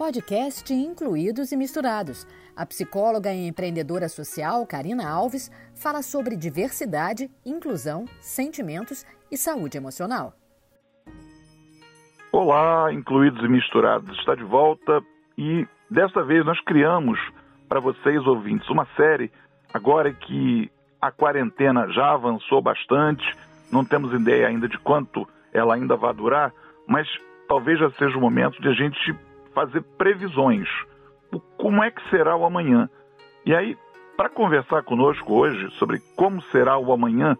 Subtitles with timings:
[0.00, 2.26] podcast Incluídos e Misturados.
[2.56, 10.32] A psicóloga e empreendedora social Karina Alves fala sobre diversidade, inclusão, sentimentos e saúde emocional.
[12.32, 14.18] Olá, Incluídos e Misturados.
[14.18, 15.02] Está de volta
[15.36, 17.20] e desta vez nós criamos
[17.68, 19.30] para vocês ouvintes uma série
[19.74, 23.22] agora que a quarentena já avançou bastante,
[23.70, 26.54] não temos ideia ainda de quanto ela ainda vai durar,
[26.88, 27.06] mas
[27.46, 29.14] talvez já seja o momento de a gente
[29.54, 30.68] fazer previsões.
[31.56, 32.88] Como é que será o amanhã?
[33.44, 33.76] E aí,
[34.16, 37.36] para conversar conosco hoje sobre como será o amanhã,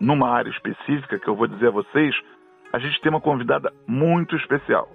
[0.00, 2.14] numa área específica que eu vou dizer a vocês,
[2.72, 4.88] a gente tem uma convidada muito especial.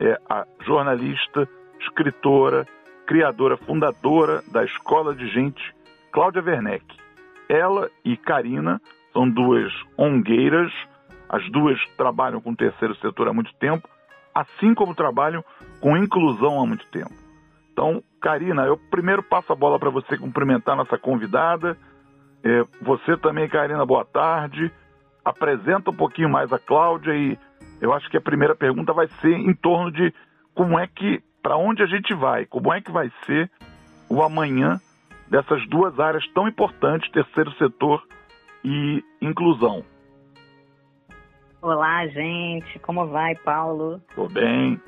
[0.00, 1.48] É a jornalista,
[1.80, 2.66] escritora,
[3.06, 5.62] criadora, fundadora da Escola de Gente,
[6.12, 6.84] Cláudia Werneck.
[7.48, 8.80] Ela e Karina
[9.12, 10.72] são duas ongueiras,
[11.28, 13.88] as duas trabalham com o terceiro setor há muito tempo,
[14.34, 15.44] assim como trabalham
[15.84, 17.12] com inclusão há muito tempo.
[17.70, 21.76] Então, Karina, eu primeiro passo a bola para você cumprimentar nossa convidada.
[22.42, 24.72] É, você também, Karina, boa tarde.
[25.22, 27.38] Apresenta um pouquinho mais a Cláudia e
[27.82, 30.10] eu acho que a primeira pergunta vai ser em torno de
[30.54, 33.50] como é que, para onde a gente vai, como é que vai ser
[34.08, 34.80] o amanhã
[35.28, 38.02] dessas duas áreas tão importantes, terceiro setor
[38.64, 39.84] e inclusão.
[41.60, 42.78] Olá, gente.
[42.78, 44.00] Como vai, Paulo?
[44.14, 44.80] Tô bem.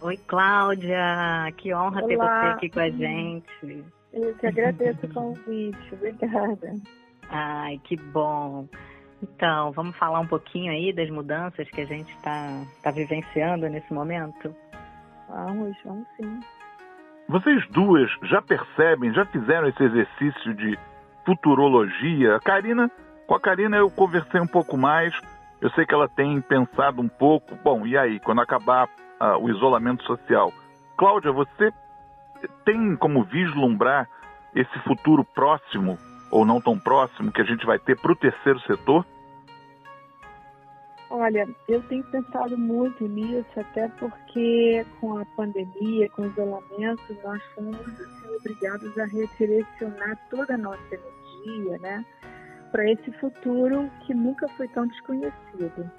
[0.00, 1.52] Oi, Cláudia.
[1.56, 2.08] Que honra Olá.
[2.08, 3.84] ter você aqui com a gente.
[4.12, 5.94] Eu te agradeço o convite.
[5.94, 6.74] Obrigada.
[7.30, 8.68] Ai, que bom.
[9.22, 13.92] Então, vamos falar um pouquinho aí das mudanças que a gente está tá vivenciando nesse
[13.92, 14.54] momento?
[15.28, 16.40] Vamos, vamos sim.
[17.28, 20.78] Vocês duas já percebem, já fizeram esse exercício de
[21.24, 22.36] futurologia?
[22.36, 22.90] A Karina,
[23.26, 25.12] com a Karina eu conversei um pouco mais
[25.60, 27.56] eu sei que ela tem pensado um pouco.
[27.62, 28.88] Bom, e aí, quando acabar
[29.20, 30.52] uh, o isolamento social?
[30.96, 31.72] Cláudia, você
[32.64, 34.08] tem como vislumbrar
[34.54, 35.98] esse futuro próximo,
[36.30, 39.04] ou não tão próximo, que a gente vai ter para o terceiro setor?
[41.08, 47.42] Olha, eu tenho pensado muito nisso, até porque com a pandemia, com o isolamento, nós
[47.54, 52.04] fomos assim, obrigados a redirecionar toda a nossa energia, né?
[52.76, 55.90] para esse futuro que nunca foi tão desconhecido.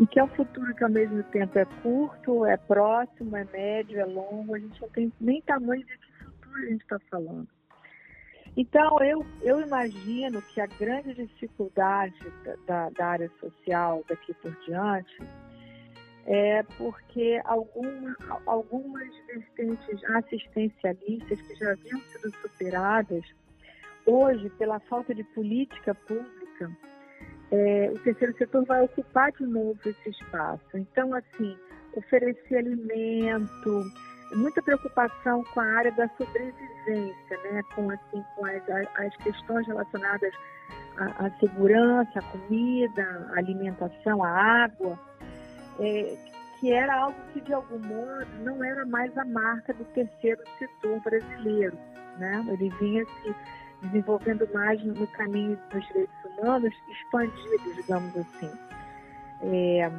[0.00, 4.00] E que é um futuro que ao mesmo tempo é curto, é próximo, é médio,
[4.00, 7.48] é longo, a gente não tem nem tamanho de que futuro a gente está falando.
[8.56, 14.54] Então, eu, eu imagino que a grande dificuldade da, da, da área social daqui por
[14.64, 15.16] diante
[16.26, 18.16] é porque alguma,
[18.46, 23.24] algumas vertentes assistencialistas que já haviam sido superadas
[24.06, 26.70] Hoje, pela falta de política pública,
[27.54, 30.64] é, o terceiro setor vai ocupar de novo esse espaço.
[30.74, 31.56] Então, assim,
[31.96, 33.84] oferecer alimento,
[34.34, 37.62] muita preocupação com a área da sobrevivência, né?
[37.74, 38.62] com, assim, com as,
[38.96, 40.34] as questões relacionadas
[40.96, 44.98] à, à segurança, à comida, à alimentação, à água,
[45.78, 46.16] é,
[46.58, 51.00] que era algo que, de algum modo, não era mais a marca do terceiro setor
[51.02, 51.78] brasileiro.
[52.18, 52.44] Né?
[52.48, 53.34] Ele vinha se
[53.84, 58.50] desenvolvendo mais no caminho dos direitos humanos expandidos, digamos assim.
[59.42, 59.90] É,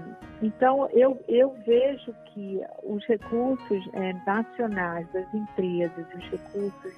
[0.41, 6.93] então, eu, eu vejo que os recursos é, nacionais das empresas os recursos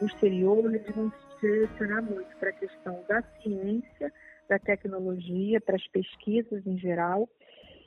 [0.00, 4.12] do exterior eles vão se direcionar muito para a questão da ciência,
[4.48, 7.28] da tecnologia, para as pesquisas em geral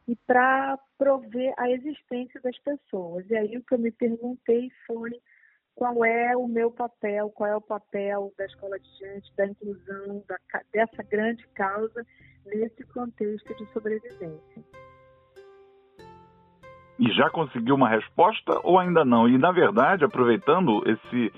[0.07, 3.29] e para prover a existência das pessoas.
[3.29, 5.19] E aí o que eu me perguntei foi
[5.79, 10.21] qual é o meu papel, qual é o papel da escola de gente, da inclusão,
[10.27, 10.35] da,
[10.73, 12.05] dessa grande causa
[12.45, 14.63] nesse contexto de sobrevivência.
[16.99, 19.25] E já conseguiu uma resposta ou ainda não?
[19.29, 21.31] E na verdade, aproveitando esse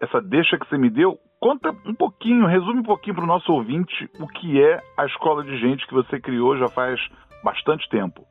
[0.00, 3.52] essa deixa que você me deu, conta um pouquinho, resume um pouquinho para o nosso
[3.52, 6.98] ouvinte o que é a escola de gente que você criou já faz
[7.42, 8.26] bastante tempo.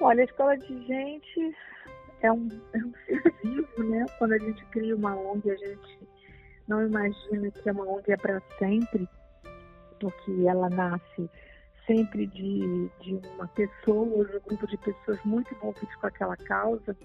[0.00, 1.56] Olha, a escola de gente
[2.22, 4.06] é um, é um ser vivo, né?
[4.18, 6.08] Quando a gente cria uma ONG, a gente
[6.66, 9.08] não imagina que uma ONG é para sempre,
[10.00, 11.30] porque ela nasce
[11.86, 16.96] sempre de, de uma pessoa, de um grupo de pessoas muito envolvidas com aquela causa,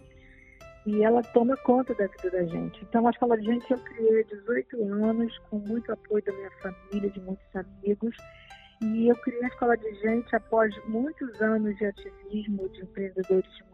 [0.85, 2.83] e ela toma conta da vida da gente.
[2.83, 6.51] Então, a Escola de Gente eu criei há 18 anos, com muito apoio da minha
[6.61, 8.17] família, de muitos amigos,
[8.81, 13.72] e eu criei a Escola de Gente após muitos anos de ativismo, de empreendedorismo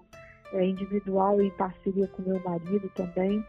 [0.54, 3.46] é, individual e em parceria com meu marido também.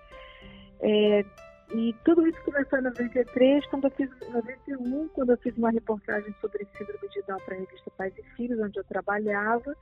[0.81, 1.25] É,
[1.73, 6.35] e tudo isso começou em 93, quando eu fiz, 91, quando eu fiz uma reportagem
[6.41, 9.77] sobre síndrome de Down para a revista Pais e Filhos, onde eu trabalhava.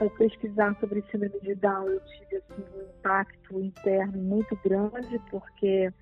[0.00, 5.92] ao pesquisar sobre síndrome de Down, eu tive assim, um impacto interno muito grande, porque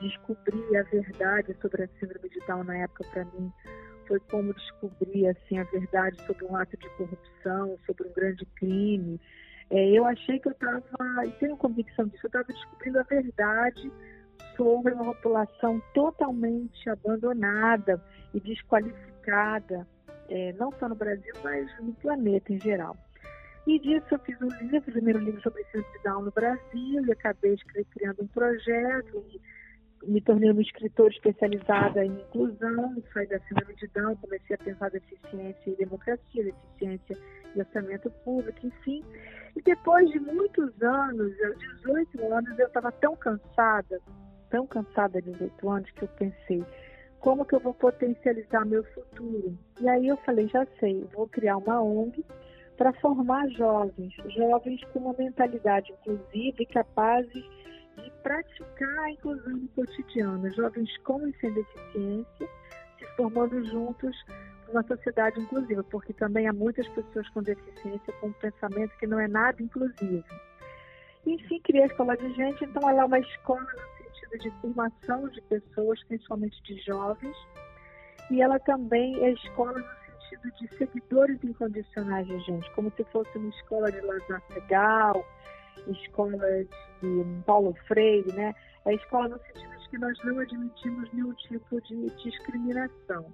[0.00, 3.52] descobrir a verdade sobre a síndrome de Down na época para mim
[4.06, 9.20] foi como descobrir assim a verdade sobre um ato de corrupção, sobre um grande crime.
[9.72, 10.82] É, eu achei que eu estava,
[11.26, 13.90] e tenho convicção disso, eu estava descobrindo a verdade
[14.54, 17.98] sobre uma população totalmente abandonada
[18.34, 19.88] e desqualificada,
[20.28, 22.94] é, não só no Brasil, mas no planeta em geral.
[23.66, 27.06] E disso eu fiz um livro, o primeiro livro sobre síndrome de Down no Brasil,
[27.06, 27.56] e acabei
[27.92, 29.40] criando um projeto, e
[30.10, 34.90] me tornei uma escritora especializada em inclusão, saí da síndrome de Down, comecei a pensar
[34.90, 37.16] deficiência e democracia, deficiência
[37.54, 39.02] e orçamento público, enfim.
[39.56, 44.00] E depois de muitos anos, aos 18 anos, eu estava tão cansada,
[44.50, 46.64] tão cansada de 18 anos, que eu pensei,
[47.20, 49.56] como que eu vou potencializar meu futuro?
[49.80, 52.24] E aí eu falei, já sei, vou criar uma ONG
[52.76, 57.44] para formar jovens, jovens com uma mentalidade inclusiva e capazes
[57.96, 62.48] de praticar a inclusão no cotidiano, jovens com e sem deficiência,
[62.98, 64.16] se formando juntos
[64.72, 69.20] uma sociedade inclusiva, porque também há muitas pessoas com deficiência com um pensamento que não
[69.20, 70.24] é nada inclusivo.
[71.26, 75.28] Enfim, criei a escola de gente, então ela é uma escola no sentido de formação
[75.28, 77.36] de pessoas, principalmente de jovens,
[78.30, 83.36] e ela também é escola no sentido de seguidores incondicionais de gente, como se fosse
[83.38, 85.24] uma escola de Lazar Legal,
[85.86, 86.38] escola
[87.00, 88.54] de Paulo Freire, né?
[88.84, 93.30] É escola no sentido de que nós não admitimos nenhum tipo de discriminação.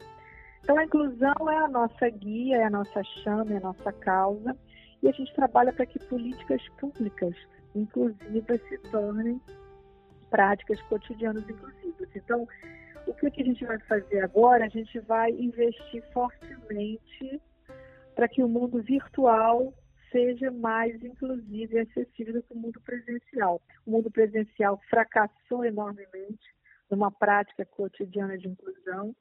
[0.62, 4.56] Então, a inclusão é a nossa guia, é a nossa chama, é a nossa causa,
[5.02, 7.34] e a gente trabalha para que políticas públicas
[7.74, 9.40] inclusivas se tornem
[10.30, 12.08] práticas cotidianas inclusivas.
[12.14, 12.46] Então,
[13.06, 14.66] o que, que a gente vai fazer agora?
[14.66, 17.40] A gente vai investir fortemente
[18.14, 19.72] para que o mundo virtual
[20.10, 23.60] seja mais inclusivo e acessível do que o mundo presencial.
[23.86, 26.54] O mundo presencial fracassou enormemente
[26.90, 29.14] numa prática cotidiana de inclusão.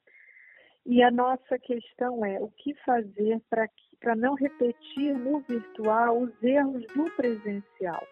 [0.88, 6.86] E a nossa questão é o que fazer para não repetir no virtual os erros
[6.96, 8.08] do presencial.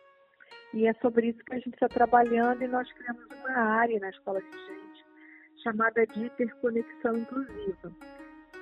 [0.73, 4.09] E é sobre isso que a gente está trabalhando e nós criamos uma área na
[4.09, 5.05] Escola de Gente
[5.63, 7.91] chamada de interconexão inclusiva.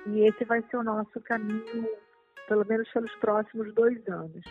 [0.06, 1.88] E esse vai ser o nosso caminho,
[2.46, 4.44] pelo menos pelos próximos dois anos.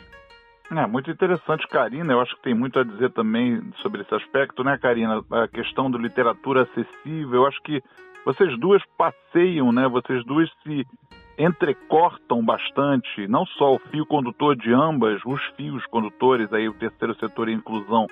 [0.72, 2.14] É, muito interessante, Karina.
[2.14, 5.24] Eu acho que tem muito a dizer também sobre esse aspecto, né, Karina?
[5.32, 7.42] A questão da literatura acessível.
[7.42, 7.82] Eu acho que
[8.26, 9.88] vocês duas passeiam, né?
[9.88, 10.86] Vocês duas se
[11.38, 17.16] entrecortam bastante, não só o fio condutor de ambas, os fios condutores, aí o terceiro
[17.16, 18.08] setor e inclusão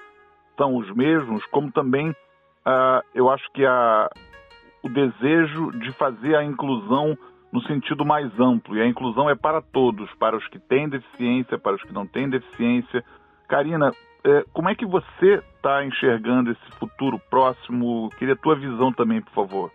[0.57, 4.09] são os mesmos, como também uh, eu acho que a,
[4.83, 7.17] o desejo de fazer a inclusão
[7.51, 8.77] no sentido mais amplo.
[8.77, 12.07] E a inclusão é para todos, para os que têm deficiência, para os que não
[12.07, 13.03] têm deficiência.
[13.47, 13.91] Karina,
[14.23, 18.09] é, como é que você está enxergando esse futuro próximo?
[18.17, 19.71] Queria a tua visão também, por favor.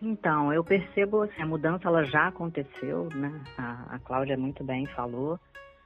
[0.00, 3.40] Então, eu percebo assim, a mudança ela já aconteceu, né?
[3.56, 5.38] A, a Cláudia muito bem falou.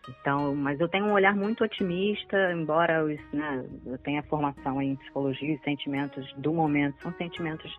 [0.08, 4.96] Então, mas eu tenho um olhar muito otimista, embora eu, né, eu tenha formação em
[4.96, 7.72] psicologia e sentimentos do momento são sentimentos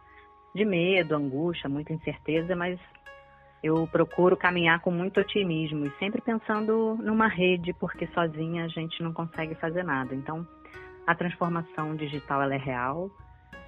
[0.56, 2.80] de medo, angústia, muita incerteza, mas
[3.62, 9.02] eu procuro caminhar com muito otimismo e sempre pensando numa rede, porque sozinha a gente
[9.04, 10.16] não consegue fazer nada.
[10.16, 10.48] Então,
[11.06, 13.10] a transformação digital ela é real,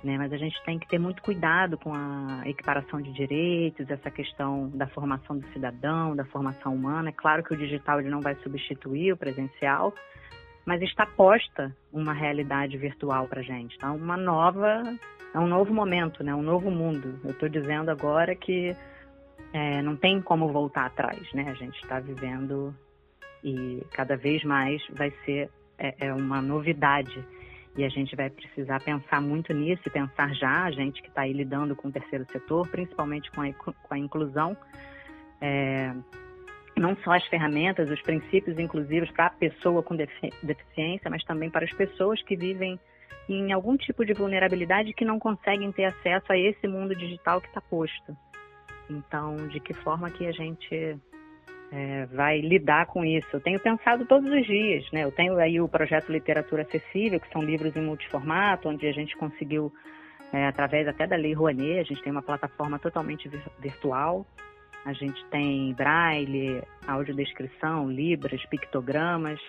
[0.03, 0.17] né?
[0.17, 4.69] Mas a gente tem que ter muito cuidado com a equiparação de direitos, essa questão
[4.69, 7.09] da formação do cidadão, da formação humana.
[7.09, 9.93] É claro que o digital ele não vai substituir o presencial,
[10.65, 13.75] mas está posta uma realidade virtual para a gente.
[13.75, 14.83] Então, uma nova,
[15.33, 16.33] é um novo momento, né?
[16.33, 17.19] Um novo mundo.
[17.23, 18.75] Eu estou dizendo agora que
[19.53, 21.45] é, não tem como voltar atrás, né?
[21.49, 22.75] A gente está vivendo
[23.43, 27.23] e cada vez mais vai ser é, é uma novidade
[27.77, 31.21] e a gente vai precisar pensar muito nisso e pensar já, a gente que está
[31.21, 34.55] aí lidando com o terceiro setor, principalmente com a, com a inclusão,
[35.41, 35.93] é,
[36.77, 41.65] não só as ferramentas, os princípios inclusivos para a pessoa com deficiência, mas também para
[41.65, 42.79] as pessoas que vivem
[43.27, 47.47] em algum tipo de vulnerabilidade que não conseguem ter acesso a esse mundo digital que
[47.47, 48.15] está posto.
[48.89, 50.97] Então, de que forma que a gente
[51.71, 53.27] é, vai lidar com isso.
[53.33, 55.03] Eu tenho pensado todos os dias, né?
[55.03, 59.15] Eu tenho aí o projeto Literatura Acessível, que são livros em multiformato, onde a gente
[59.17, 59.73] conseguiu,
[60.31, 63.29] é, através até da Lei Rouanet, a gente tem uma plataforma totalmente
[63.59, 64.25] virtual.
[64.85, 69.39] A gente tem braille, audiodescrição, libras, pictogramas.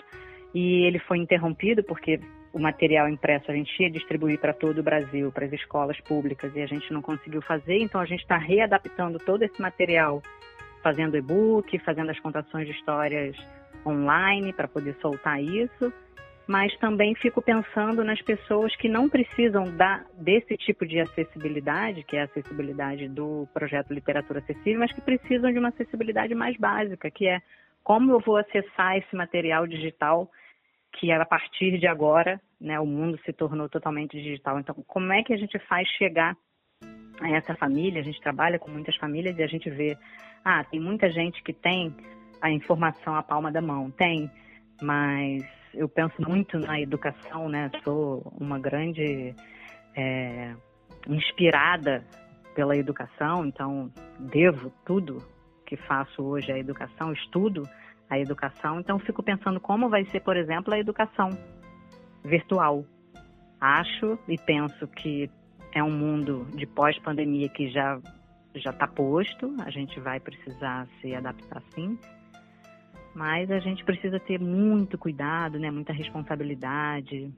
[0.55, 2.19] E ele foi interrompido porque
[2.55, 6.51] o material impresso a gente ia distribuir para todo o Brasil, para as escolas públicas,
[6.57, 7.79] e a gente não conseguiu fazer.
[7.81, 10.23] Então a gente está readaptando todo esse material
[10.87, 13.37] fazendo e-book, fazendo as contações de histórias
[13.85, 15.93] online para poder soltar isso,
[16.47, 22.17] mas também fico pensando nas pessoas que não precisam da, desse tipo de acessibilidade, que
[22.17, 27.11] é a acessibilidade do projeto Literatura Acessível, mas que precisam de uma acessibilidade mais básica,
[27.11, 27.41] que é
[27.83, 30.31] como eu vou acessar esse material digital
[30.93, 34.61] que a partir de agora, né, o mundo se tornou totalmente digital.
[34.61, 36.37] Então, como é que a gente faz chegar
[37.21, 38.01] a essa família?
[38.01, 39.99] A gente trabalha com muitas famílias e a gente vê,
[40.49, 41.93] ah, tem muita gente que tem
[42.41, 44.31] a informação à palma da mão, tem,
[44.81, 47.69] mas eu penso muito na educação, né?
[47.83, 49.35] Sou uma grande
[49.97, 50.55] é,
[51.09, 52.05] inspirada
[52.55, 55.19] pela educação, então devo tudo
[55.67, 57.69] que faço hoje à educação, estudo
[58.09, 61.31] a educação, então fico pensando como vai ser, por exemplo, a educação
[62.25, 62.85] virtual.
[63.61, 65.29] Acho e penso que
[65.75, 68.01] é um mundo de pós-pandemia que já
[68.61, 71.99] já está posto, a gente vai precisar se adaptar sim,
[73.15, 77.33] mas a gente precisa ter muito cuidado, né, muita responsabilidade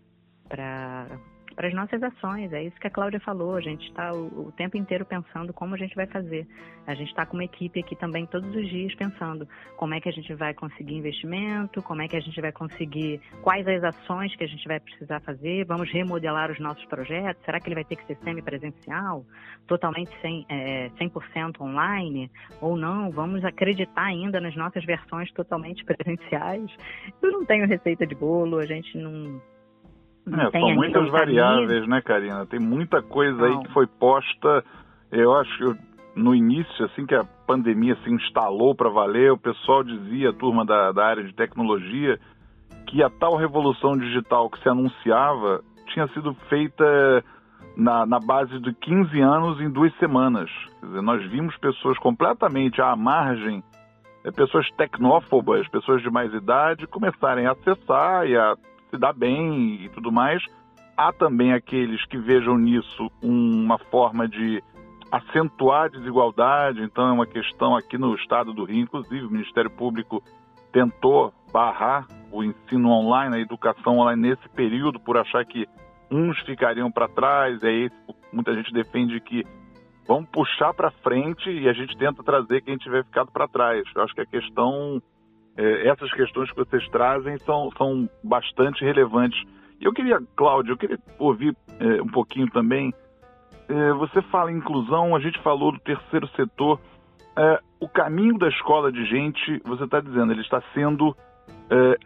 [0.48, 1.18] para
[1.58, 2.52] para as nossas ações.
[2.52, 3.56] É isso que a Cláudia falou.
[3.56, 6.46] A gente está o, o, tempo inteiro pensando como a gente vai fazer.
[6.86, 9.46] A gente está com uma equipe aqui também todos os dias pensando
[9.76, 13.20] como é que a gente vai conseguir investimento, como é que a gente vai conseguir,
[13.42, 17.44] quais as ações que a gente vai precisar fazer, vamos remodelar os nossos projetos.
[17.44, 19.26] Será que ele vai ter que ser semi-presencial,
[19.66, 21.10] totalmente 100%, é, 100
[21.60, 23.10] online ou não?
[23.10, 26.70] Vamos acreditar ainda nas nossas versões totalmente presenciais.
[27.20, 29.42] Eu não tenho receita de bolo, a gente não
[30.36, 32.46] é, são muitas variáveis, né, Karina?
[32.46, 34.64] Tem muita coisa aí que foi posta.
[35.10, 39.84] Eu acho que no início, assim que a pandemia se instalou para valer, o pessoal
[39.84, 42.18] dizia, a turma da, da área de tecnologia,
[42.86, 47.24] que a tal revolução digital que se anunciava tinha sido feita
[47.76, 50.50] na, na base de 15 anos em duas semanas.
[50.80, 53.62] Quer dizer, nós vimos pessoas completamente à margem,
[54.24, 58.56] é, pessoas tecnófobas, pessoas de mais idade, começarem a acessar e a
[58.90, 60.42] se dá bem e tudo mais.
[60.96, 64.62] Há também aqueles que vejam nisso uma forma de
[65.10, 69.70] acentuar a desigualdade, então é uma questão aqui no estado do Rio, inclusive o Ministério
[69.70, 70.22] Público
[70.72, 75.66] tentou barrar o ensino online, a educação online nesse período, por achar que
[76.10, 77.90] uns ficariam para trás, e aí
[78.32, 79.44] muita gente defende que
[80.06, 83.82] vamos puxar para frente e a gente tenta trazer quem tiver ficado para trás.
[83.94, 85.17] Eu acho que a questão é,
[85.58, 89.42] essas questões que vocês trazem são, são bastante relevantes.
[89.80, 92.94] E eu queria, Cláudio, eu queria ouvir é, um pouquinho também.
[93.68, 96.80] É, você fala em inclusão, a gente falou do terceiro setor.
[97.36, 101.16] É, o caminho da escola de gente, você está dizendo, ele está sendo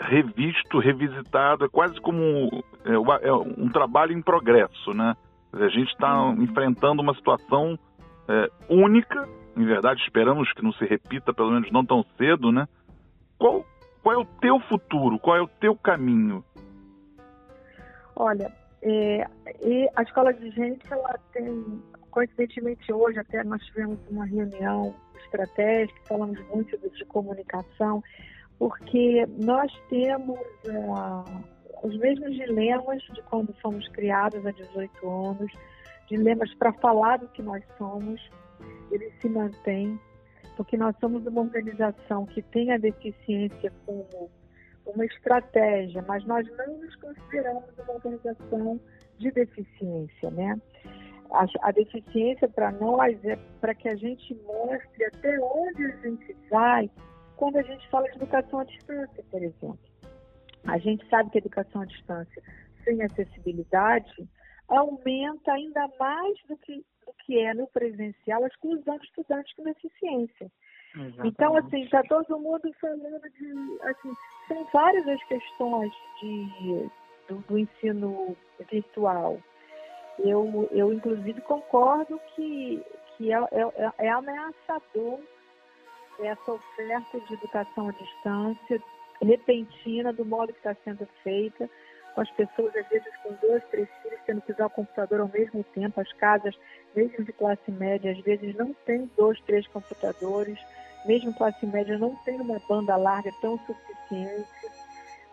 [0.00, 5.14] revisto, revisitado, é quase como é um trabalho em progresso, né?
[5.52, 6.42] A gente está uhum.
[6.42, 7.78] enfrentando uma situação
[8.68, 12.66] única, em verdade, esperamos que não se repita, pelo menos não tão cedo, né?
[13.42, 13.66] Qual,
[14.04, 15.18] qual é o teu futuro?
[15.18, 16.44] Qual é o teu caminho?
[18.14, 19.26] Olha, é,
[19.96, 21.82] a escola de gente, ela tem,
[22.12, 24.94] coincidentemente hoje até nós tivemos uma reunião
[25.24, 28.00] estratégica, falamos muito de comunicação,
[28.60, 31.24] porque nós temos uh,
[31.82, 35.52] os mesmos dilemas de quando fomos criados há 18 anos,
[36.06, 38.20] dilemas para falar do que nós somos,
[38.92, 39.98] eles se mantêm
[40.56, 44.30] porque nós somos uma organização que tem a deficiência como
[44.86, 48.80] uma estratégia, mas nós não nos consideramos uma organização
[49.18, 50.60] de deficiência, né?
[51.30, 56.36] A, a deficiência para nós é para que a gente mostre até onde a gente
[56.50, 56.90] vai
[57.36, 59.78] quando a gente fala de educação à distância, por exemplo.
[60.64, 62.42] A gente sabe que a educação à distância
[62.84, 64.28] sem acessibilidade
[64.68, 66.84] aumenta ainda mais do que
[67.24, 70.50] que é no presencial a exclusão de estudantes com deficiência.
[70.94, 71.28] Exatamente.
[71.28, 73.78] Então, assim, está todo mundo falando de.
[73.82, 74.12] Assim,
[74.48, 76.90] são várias as questões de,
[77.28, 78.36] do, do ensino
[78.70, 79.38] virtual.
[80.18, 82.82] Eu, eu, inclusive, concordo que,
[83.16, 85.20] que é, é, é ameaçador
[86.20, 88.82] essa oferta de educação à distância
[89.22, 91.68] repentina, do modo que está sendo feita,
[92.14, 95.28] com as pessoas, às vezes, com dois, três filhos, tendo que usar o computador ao
[95.28, 96.00] mesmo tempo.
[96.00, 96.54] As casas,
[96.94, 100.58] mesmo de classe média, às vezes não tem dois, três computadores.
[101.06, 104.48] Mesmo classe média não tem uma banda larga tão suficiente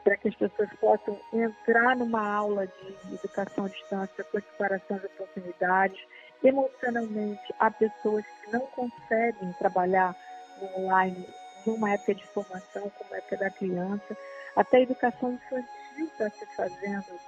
[0.03, 5.05] para que as pessoas possam entrar numa aula de educação à distância com equiparação de
[5.05, 5.99] oportunidades.
[6.43, 10.15] Emocionalmente, há pessoas que não conseguem trabalhar
[10.61, 11.25] no online
[11.65, 14.17] numa época de formação, como a época da criança.
[14.55, 17.19] Até a educação infantil está se fazendo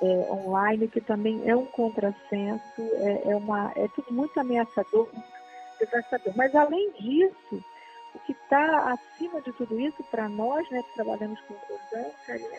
[0.00, 5.28] é, online, que também é um contrassenso, é, é, uma, é tudo muito ameaçador, muito
[5.78, 6.32] devastador.
[6.36, 7.64] Mas, além disso,
[8.14, 12.12] o que está acima de tudo isso para nós, né, que trabalhamos com inclusão,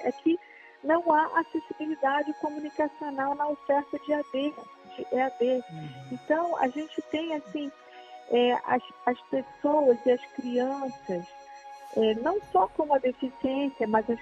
[0.04, 0.40] é que
[0.84, 4.54] não há acessibilidade comunicacional na oferta de AD,
[4.96, 5.44] de EAD.
[5.44, 5.90] Uhum.
[6.12, 7.72] Então, a gente tem, assim,
[8.30, 11.26] é, as, as pessoas e as crianças,
[11.98, 14.20] é, não só com a deficiência, mas as,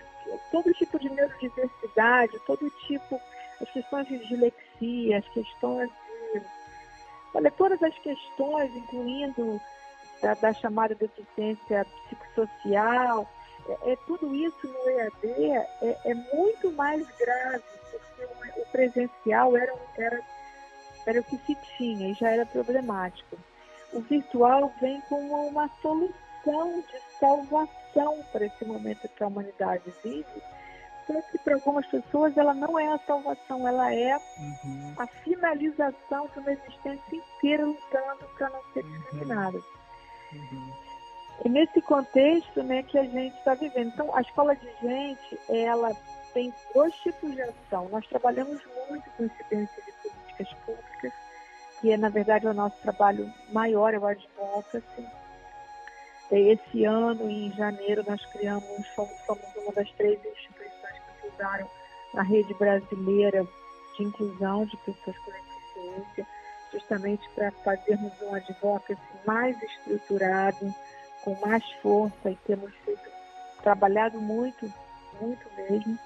[0.51, 3.19] todo tipo de neurodiversidade, todo tipo,
[3.61, 5.89] as questões de dislexia, as questões
[6.33, 6.41] de.
[7.33, 9.61] Olha, todas as questões, incluindo
[10.21, 13.29] da, da chamada deficiência psicossocial,
[13.67, 19.55] é, é, tudo isso no EAD é, é muito mais grave, porque o, o presencial
[19.57, 20.21] era, era,
[21.05, 23.37] era o que se tinha e já era problemático.
[23.93, 27.77] O virtual vem como uma solução de salvação
[28.31, 30.43] para esse momento que a humanidade vive,
[31.07, 34.95] só que para algumas pessoas ela não é a salvação, ela é uhum.
[34.97, 39.57] a finalização de uma existência inteira lutando para não ser discriminada.
[40.33, 40.73] Uhum.
[41.45, 43.89] E nesse contexto né, que a gente está vivendo.
[43.93, 45.95] Então, a escola de gente, ela
[46.33, 47.87] tem dois tipos de ação.
[47.89, 51.13] Nós trabalhamos muito com incidência de políticas públicas,
[51.79, 55.07] que é, na verdade, o nosso trabalho maior, é o advocacy.
[56.31, 59.11] Esse ano, em janeiro, nós criamos, somos,
[59.55, 61.69] uma das três instituições que fundaram
[62.15, 63.47] a rede brasileira
[63.95, 66.27] de inclusão de pessoas com deficiência,
[66.71, 70.73] justamente para fazermos um advocacy mais estruturado,
[71.23, 73.09] com mais força e temos feito,
[73.63, 74.71] trabalhado muito,
[75.21, 75.97] muito mesmo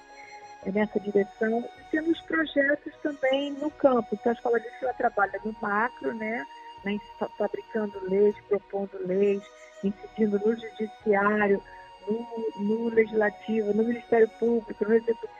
[0.66, 1.68] nessa direção.
[1.80, 4.08] E temos projetos também no campo.
[4.12, 6.46] Então, a Escola de Ensino trabalha no macro, né?
[6.84, 6.98] né?
[7.36, 9.42] fabricando leis, propondo leis,
[9.84, 11.62] incidindo no judiciário,
[12.06, 15.32] no, no legislativo, no Ministério Público, no Executivo,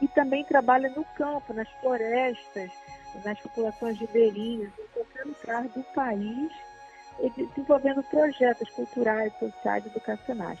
[0.00, 2.70] e também trabalha no campo, nas florestas,
[3.24, 6.52] nas populações ribeirinhas, em qualquer lugar do país
[7.30, 10.58] desenvolvendo projetos culturais, sociais educacionais.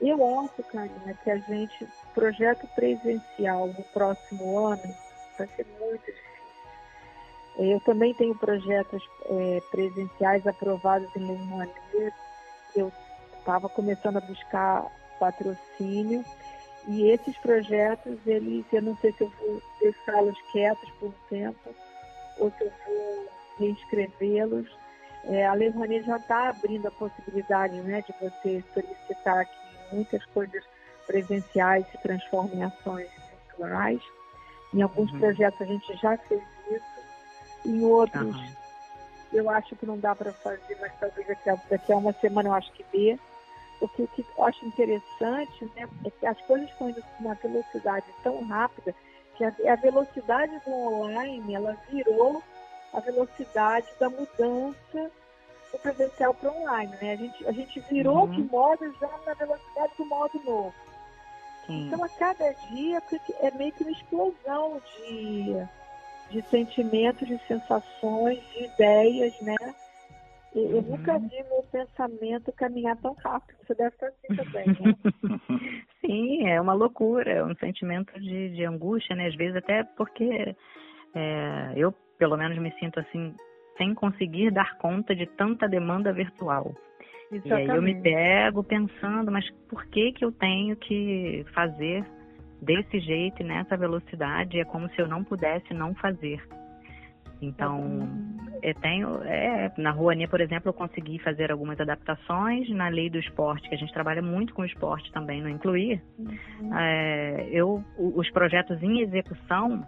[0.00, 4.94] Eu acho, Karina, que a gente, projeto presencial no próximo ano,
[5.36, 6.28] vai ser muito difícil.
[7.58, 11.72] Eu também tenho projetos é, presenciais aprovados em Lei Monet.
[12.74, 12.92] Eu
[13.38, 14.86] estava começando a buscar
[15.18, 16.24] patrocínio
[16.86, 21.74] e esses projetos, eles, eu não sei se eu vou deixá-los quietos por um tempo
[22.38, 23.28] ou se eu vou
[23.58, 24.68] reinscrevê-los
[25.24, 30.24] é, a Lei Rouanet já está abrindo a possibilidade né, de você solicitar que muitas
[30.26, 30.64] coisas
[31.06, 33.08] presenciais se transformem em ações
[33.46, 34.00] virtuais.
[34.72, 35.18] Em alguns uhum.
[35.18, 38.52] projetos a gente já fez isso, em outros uhum.
[39.32, 42.48] Eu acho que não dá para fazer, mas talvez daqui a, daqui a uma semana
[42.48, 43.18] eu acho que dê.
[43.78, 47.34] Porque o que eu acho interessante né, é que as coisas estão indo com uma
[47.34, 48.94] velocidade tão rápida
[49.36, 52.42] que a, a velocidade do online ela virou
[52.92, 55.10] a velocidade da mudança
[55.70, 57.12] do presencial para online, né?
[57.12, 58.30] A gente, a gente virou uhum.
[58.30, 60.74] de modo já na velocidade do modo novo.
[61.66, 61.86] Sim.
[61.86, 63.02] Então, a cada dia
[63.40, 65.54] é meio que uma explosão de,
[66.30, 69.56] de sentimentos, de sensações, de ideias, né?
[70.54, 70.82] Eu, uhum.
[70.82, 73.56] nunca vi meu pensamento caminhar tão rápido.
[73.66, 74.94] Você deve estar assim também, né?
[76.00, 79.26] Sim, é uma loucura, é um sentimento de, de angústia, né?
[79.26, 80.56] Às vezes até porque
[81.14, 83.34] é, eu pelo menos me sinto assim,
[83.76, 86.74] sem conseguir dar conta de tanta demanda virtual.
[87.30, 87.48] Exatamente.
[87.48, 92.04] E aí eu me pego pensando, mas por que que eu tenho que fazer
[92.60, 94.60] desse jeito e nessa velocidade?
[94.60, 96.42] É como se eu não pudesse não fazer.
[97.40, 98.08] Então,
[98.62, 103.18] eu tenho, é, na Rouania, por exemplo, eu consegui fazer algumas adaptações na lei do
[103.18, 106.02] esporte, que a gente trabalha muito com o esporte também, não incluir.
[106.18, 106.76] Uhum.
[106.76, 109.86] É, eu, os projetos em execução,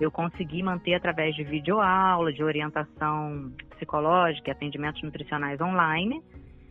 [0.00, 6.22] eu consegui manter através de videoaula, de orientação psicológica e atendimentos nutricionais online.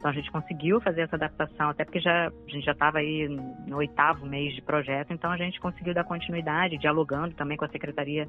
[0.05, 3.27] Então a gente conseguiu fazer essa adaptação, até porque já, a gente já estava aí
[3.65, 7.69] no oitavo mês de projeto, então a gente conseguiu dar continuidade, dialogando também com a
[7.69, 8.27] Secretaria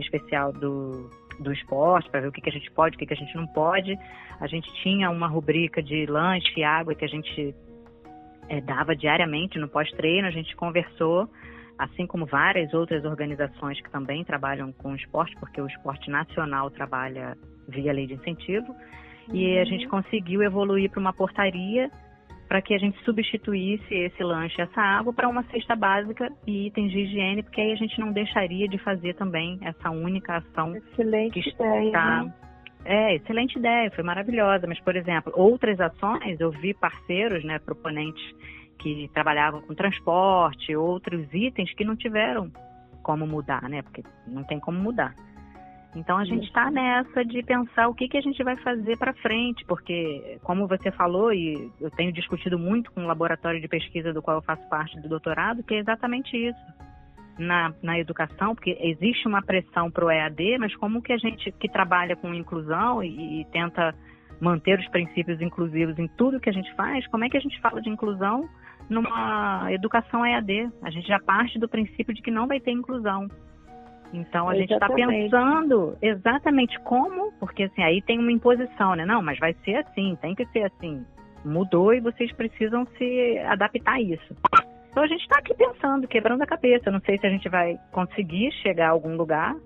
[0.00, 1.08] Especial do,
[1.38, 3.36] do Esporte, para ver o que, que a gente pode, o que, que a gente
[3.36, 3.96] não pode.
[4.40, 7.54] A gente tinha uma rubrica de lanche e água que a gente
[8.48, 11.30] é, dava diariamente no pós-treino, a gente conversou
[11.78, 17.38] assim como várias outras organizações que também trabalham com esporte, porque o esporte nacional trabalha
[17.68, 18.74] via lei de incentivo.
[19.32, 19.66] E a uhum.
[19.66, 21.90] gente conseguiu evoluir para uma portaria
[22.48, 26.92] para que a gente substituísse esse lanche, essa água, para uma cesta básica e itens
[26.92, 31.40] de higiene, porque aí a gente não deixaria de fazer também essa única ação excelente
[31.40, 31.64] que está.
[31.64, 32.34] Ideia, né?
[32.84, 34.66] É, excelente ideia, foi maravilhosa.
[34.66, 38.22] Mas, por exemplo, outras ações, eu vi parceiros, né, proponentes
[38.78, 42.50] que trabalhavam com transporte, outros itens que não tiveram
[43.02, 43.80] como mudar, né?
[43.82, 45.14] Porque não tem como mudar.
[45.94, 49.12] Então a gente está nessa de pensar o que, que a gente vai fazer para
[49.14, 54.12] frente, porque, como você falou, e eu tenho discutido muito com o laboratório de pesquisa
[54.12, 56.92] do qual eu faço parte do doutorado, que é exatamente isso.
[57.38, 61.50] Na, na educação, porque existe uma pressão para o EAD, mas como que a gente
[61.52, 63.94] que trabalha com inclusão e, e tenta
[64.38, 67.58] manter os princípios inclusivos em tudo que a gente faz, como é que a gente
[67.60, 68.48] fala de inclusão
[68.88, 70.68] numa educação EAD?
[70.82, 73.28] A gente já parte do princípio de que não vai ter inclusão.
[74.12, 79.06] Então a gente está pensando exatamente como, porque assim, aí tem uma imposição, né?
[79.06, 81.04] Não, mas vai ser assim, tem que ser assim.
[81.44, 84.36] Mudou e vocês precisam se adaptar a isso.
[84.90, 86.90] Então a gente está aqui pensando, quebrando a cabeça.
[86.90, 89.56] não sei se a gente vai conseguir chegar a algum lugar.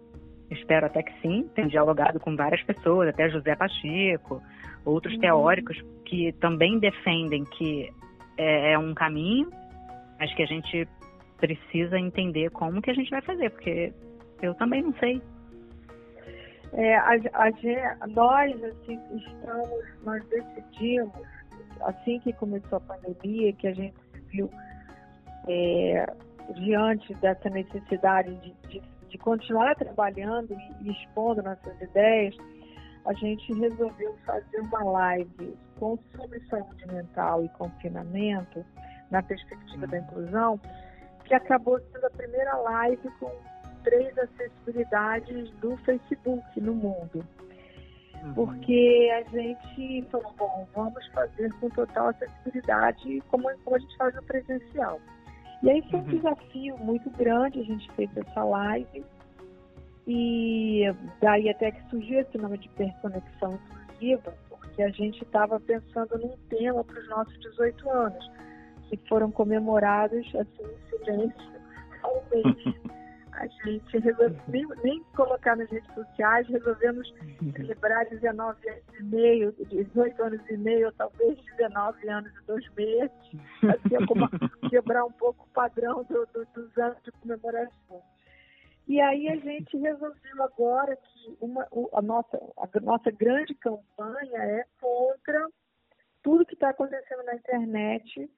[0.49, 1.51] Espero até que sim.
[1.55, 4.41] Tenho dialogado com várias pessoas, até José Pacheco,
[4.85, 5.21] outros uhum.
[5.21, 7.91] teóricos que também defendem que
[8.39, 9.51] é, é um caminho,
[10.21, 10.87] mas que a gente
[11.39, 13.93] precisa entender como que a gente vai fazer, porque
[14.43, 15.23] eu também não sei.
[16.73, 21.13] É, a, a, nós, assim, estamos, nós decidimos,
[21.83, 23.97] assim que começou a pandemia, que a gente
[24.31, 24.51] viu
[25.49, 26.07] é,
[26.55, 32.37] diante dessa necessidade de, de, de, continuar trabalhando e, expondo nossas ideias,
[33.07, 38.65] a gente resolveu fazer uma live com, sobre saúde mental e confinamento,
[39.11, 40.61] na perspectiva da inclusão,
[41.25, 43.31] que acabou sendo a primeira live com
[43.87, 47.25] três acessibilidades do Facebook no mundo.
[48.23, 48.35] Uhum.
[48.35, 54.15] Porque a gente falou, bom, vamos fazer com total acessibilidade como, como a gente faz
[54.17, 55.01] no presencial.
[55.63, 56.09] E aí foi um uhum.
[56.09, 59.05] desafio muito grande, a gente fez essa live.
[60.09, 60.83] E
[61.21, 66.37] daí até que surgiu esse nome de hiperconexão inclusiva, porque a gente estava pensando num
[66.49, 68.31] tema para os nossos 18 anos,
[68.89, 71.61] que foram comemorados assim em silêncio
[72.03, 72.75] ao mês.
[73.37, 77.13] a gente resolveu nem, nem, colocar nas redes sociais, resolvemos
[77.55, 82.69] celebrar 19 anos e meio, 18 anos e meio, ou talvez 19 anos e dois
[82.75, 83.11] meses,
[83.63, 84.29] assim, como
[84.71, 88.03] quebrar um pouco o padrão do, do, dos anos de comemoração.
[88.89, 94.65] E aí a gente resolveu agora que uma, a, nossa, a nossa grande campanha é
[94.81, 95.49] contra
[96.23, 98.31] tudo que está acontecendo na internet,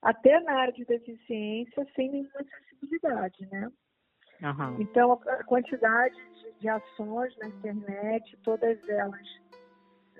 [0.00, 3.70] até na área de deficiência, sem nenhuma acessibilidade, né?
[4.40, 4.80] Uhum.
[4.80, 9.40] Então, a quantidade de, de, ações na internet, todas elas,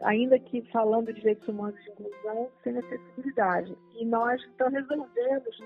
[0.03, 3.77] ainda que falando de direitos humanos de inclusão, sem acessibilidade.
[3.95, 5.57] E nós, então, resolvemos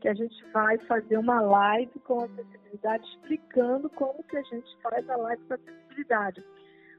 [0.00, 5.08] que a gente vai fazer uma live com acessibilidade, explicando como que a gente faz
[5.08, 6.44] a live com acessibilidade.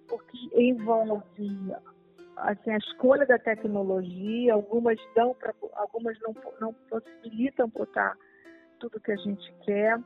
[0.08, 1.24] Porque envolve
[2.38, 8.16] assim, a escolha da tecnologia, algumas dão para algumas não, não possibilitam botar
[8.80, 10.00] tudo que a gente quer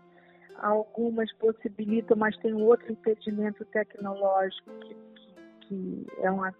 [0.59, 5.35] algumas possibilitam, mas tem outro impedimento tecnológico que, que,
[5.67, 6.53] que é uma,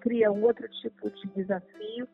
[0.00, 2.08] cria um outro tipo de desafio.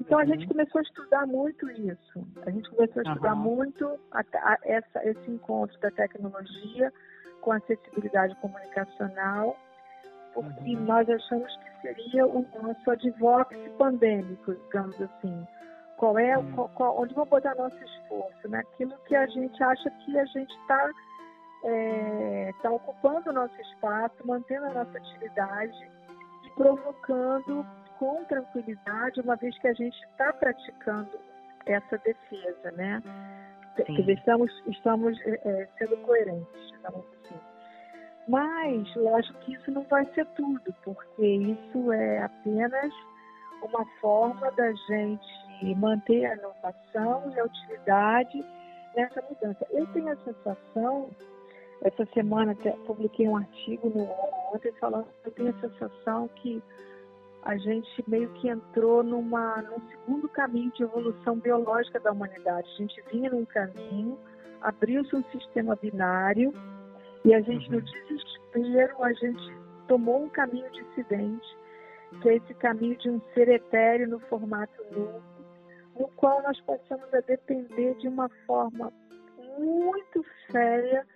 [0.00, 0.48] Então a gente uhum.
[0.48, 2.26] começou a estudar muito isso.
[2.46, 3.40] A gente começou a estudar uhum.
[3.40, 6.92] muito a, a, essa, esse encontro da tecnologia
[7.40, 9.56] com acessibilidade comunicacional,
[10.34, 10.84] porque uhum.
[10.84, 15.46] nós achamos que seria o nosso advocacy pandêmico, digamos assim
[15.98, 16.52] qual é, hum.
[16.52, 18.48] qual, qual, onde vou botar nosso esforço?
[18.48, 20.90] Naquilo que a gente acha que a gente está
[21.64, 25.90] é, tá ocupando o nosso espaço, mantendo a nossa atividade
[26.44, 27.66] e provocando
[27.98, 31.18] com tranquilidade, uma vez que a gente está praticando
[31.66, 33.02] essa defesa, né?
[33.84, 34.10] Sim.
[34.10, 37.40] estamos, estamos é, é, sendo coerentes, digamos assim.
[38.28, 42.92] Mas, lógico que isso não vai ser tudo, porque isso é apenas
[43.62, 48.44] uma forma da gente e manter a inovação e a utilidade
[48.94, 49.66] nessa mudança.
[49.70, 51.10] Eu tenho a sensação,
[51.82, 54.08] essa semana publiquei um artigo no
[54.54, 56.62] ontem falando, eu tenho a sensação que
[57.42, 62.68] a gente meio que entrou numa, num segundo caminho de evolução biológica da humanidade.
[62.74, 64.18] A gente vinha num caminho,
[64.60, 66.52] abriu-se um sistema binário
[67.24, 67.76] e a gente, uhum.
[67.76, 71.56] no desespero, a gente tomou um caminho dissidente,
[72.20, 75.22] que é esse caminho de um ser etéreo no formato nu,
[75.98, 78.92] no qual nós passamos a depender de uma forma
[79.58, 81.06] muito séria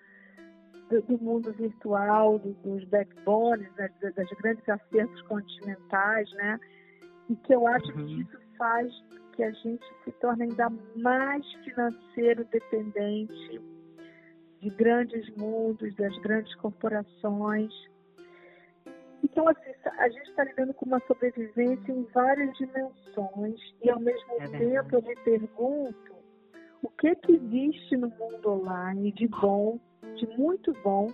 [0.90, 6.58] do, do mundo virtual, do, dos backbones, né, das grandes acertos continentais, né?
[7.28, 8.06] E que eu acho uhum.
[8.06, 8.92] que isso faz
[9.32, 13.60] que a gente se torne ainda mais financeiro dependente
[14.60, 17.72] de grandes mundos, das grandes corporações,
[19.22, 24.34] então, assim, a gente está lidando com uma sobrevivência em várias dimensões e, ao mesmo
[24.40, 26.12] é tempo, eu me pergunto
[26.82, 29.78] o que, que existe no mundo online de bom,
[30.16, 31.12] de muito bom,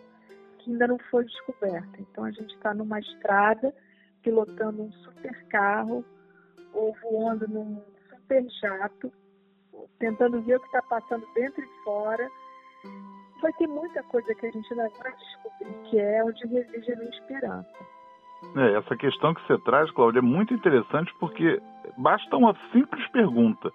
[0.58, 2.00] que ainda não foi descoberta.
[2.00, 3.74] Então a gente está numa estrada,
[4.22, 6.04] pilotando um super carro
[6.72, 9.12] ou voando num super jato,
[9.98, 12.28] tentando ver o que está passando dentro e fora.
[13.42, 16.96] Vai ter muita coisa que a gente ainda vai descobrir, que é onde reside a
[16.96, 17.97] minha esperança.
[18.56, 21.60] É, essa questão que você traz, Cláudia, é muito interessante porque
[21.96, 23.70] basta uma simples pergunta.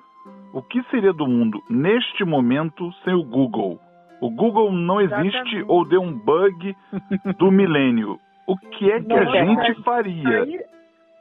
[0.54, 3.80] O que seria do mundo neste momento sem o Google?
[4.22, 5.66] O Google não existe Exatamente.
[5.68, 6.76] ou deu um bug
[7.38, 8.18] do milênio.
[8.48, 10.44] O que é que não, a gente faria?
[10.44, 10.66] Aí,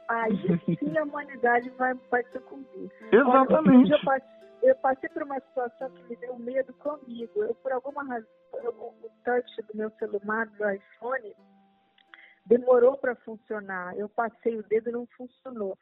[0.09, 2.89] aí sim a humanidade vai, vai sucumbir.
[3.11, 3.91] Exatamente.
[3.91, 4.29] Olha, eu, passei,
[4.63, 7.31] eu passei por uma situação que me deu medo comigo.
[7.35, 8.27] Eu, por alguma razão,
[8.63, 11.33] eu, o touch do meu celular, do iPhone,
[12.45, 13.97] demorou para funcionar.
[13.97, 15.77] Eu passei o dedo não funcionou.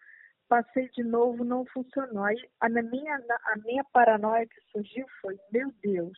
[0.48, 2.24] Passei de novo, não funcionou.
[2.24, 6.18] Aí a minha, a minha paranoia que surgiu foi, meu Deus,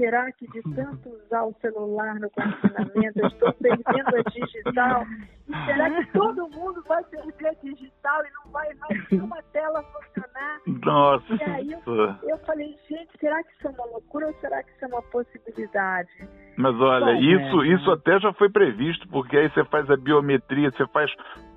[0.00, 5.04] Será que de tanto usar o celular no confinamento eu estou perdendo a digital?
[5.46, 9.82] E será que todo mundo vai perder a digital e não vai mais uma tela
[9.82, 10.60] funcionar?
[10.66, 11.34] Nossa!
[11.34, 11.80] E aí eu,
[12.22, 15.02] eu, falei, gente, será que isso é uma loucura ou será que isso é uma
[15.02, 16.08] possibilidade?
[16.56, 19.98] Mas olha, Bom, isso, é, isso até já foi previsto, porque aí você faz a
[19.98, 21.10] biometria, você faz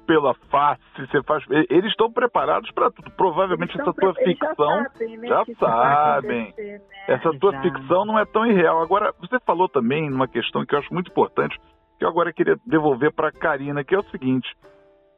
[0.06, 1.44] pela face, você faz.
[1.70, 3.12] Eles estão preparados para tudo.
[3.12, 4.84] Provavelmente essa tua ficção.
[4.84, 6.54] Já sabem, né, já sabem.
[6.58, 6.82] Né?
[7.08, 7.62] Essa tua já.
[7.62, 8.82] ficção não é tão irreal.
[8.82, 11.60] Agora, você falou também numa questão que eu acho muito importante,
[11.98, 14.48] que eu agora queria devolver para a Karina, que é o seguinte: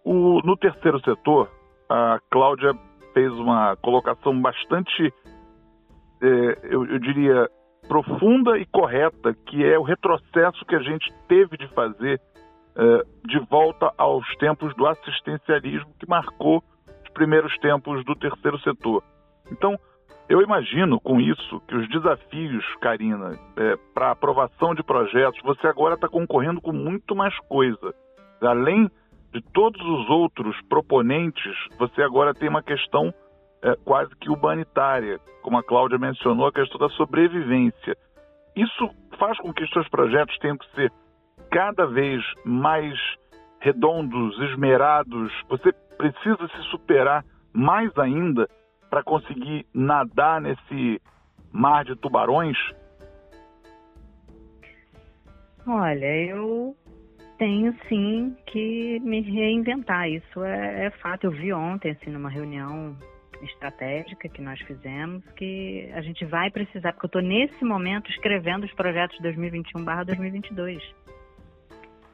[0.03, 1.49] o, no terceiro setor,
[1.89, 2.73] a Cláudia
[3.13, 5.13] fez uma colocação bastante,
[6.21, 7.49] é, eu, eu diria,
[7.87, 12.19] profunda e correta, que é o retrocesso que a gente teve de fazer
[13.25, 16.61] de volta aos tempos do assistencialismo que marcou
[17.05, 19.01] os primeiros tempos do terceiro setor.
[19.49, 19.79] Então,
[20.27, 25.93] eu imagino com isso que os desafios, Karina, é, para aprovação de projetos, você agora
[25.93, 27.93] está concorrendo com muito mais coisa.
[28.41, 28.89] Além
[29.31, 33.13] de todos os outros proponentes, você agora tem uma questão
[33.63, 37.95] é, quase que humanitária, como a Cláudia mencionou, a questão da sobrevivência.
[38.55, 40.91] Isso faz com que os seus projetos tenham que ser
[41.55, 42.93] cada vez mais
[43.61, 45.31] redondos, esmerados.
[45.47, 48.45] Você precisa se superar mais ainda
[48.89, 51.01] para conseguir nadar nesse
[51.53, 52.57] mar de tubarões?
[55.65, 56.75] Olha, eu
[57.37, 60.09] tenho sim que me reinventar.
[60.09, 61.23] Isso é, é, fato.
[61.23, 62.97] Eu vi ontem, assim, numa reunião
[63.41, 68.65] estratégica que nós fizemos, que a gente vai precisar, porque eu estou nesse momento escrevendo
[68.65, 71.04] os projetos 2021/2022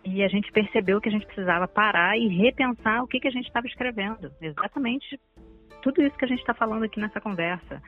[0.03, 3.31] e a gente percebeu que a gente precisava parar e repensar o que, que a
[3.31, 4.31] gente estava escrevendo.
[4.41, 5.19] Exatamente
[5.81, 7.81] tudo isso que a gente está falando aqui nessa conversa.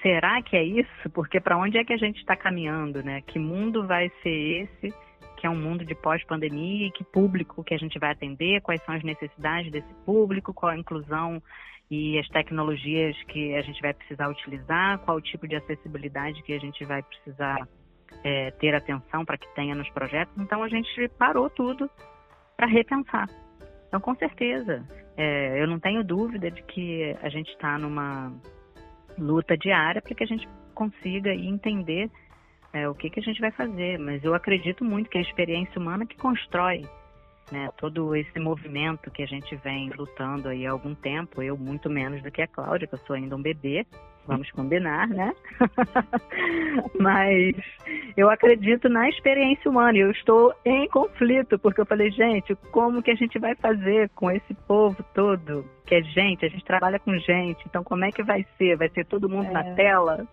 [0.00, 1.10] Será que é isso?
[1.12, 3.22] Porque para onde é que a gente está caminhando, né?
[3.22, 4.30] Que mundo vai ser
[4.62, 4.94] esse?
[5.36, 8.94] Que é um mundo de pós-pandemia, que público que a gente vai atender, quais são
[8.94, 11.42] as necessidades desse público, qual a inclusão
[11.90, 16.52] e as tecnologias que a gente vai precisar utilizar, qual o tipo de acessibilidade que
[16.52, 17.66] a gente vai precisar
[18.24, 20.34] é, ter atenção para que tenha nos projetos.
[20.38, 21.90] Então a gente parou tudo
[22.56, 23.28] para repensar.
[23.88, 24.84] Então, com certeza,
[25.16, 28.32] é, eu não tenho dúvida de que a gente está numa
[29.18, 32.10] luta diária para que a gente consiga entender
[32.72, 33.98] é, o que, que a gente vai fazer.
[33.98, 36.82] Mas eu acredito muito que a experiência humana que constrói
[37.50, 41.88] né, todo esse movimento que a gente vem lutando aí há algum tempo, eu muito
[41.88, 43.86] menos do que a Cláudia, que eu sou ainda um bebê,
[44.26, 45.32] vamos combinar, né?
[46.98, 47.54] Mas
[48.16, 53.02] eu acredito na experiência humana e eu estou em conflito, porque eu falei, gente, como
[53.02, 56.98] que a gente vai fazer com esse povo todo, que é gente, a gente trabalha
[56.98, 58.76] com gente, então como é que vai ser?
[58.76, 59.52] Vai ser todo mundo é.
[59.52, 60.26] na tela?